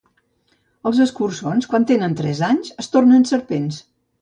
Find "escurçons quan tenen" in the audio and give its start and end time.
1.05-2.17